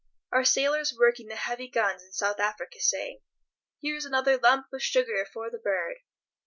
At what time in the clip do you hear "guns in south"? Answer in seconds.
1.67-2.39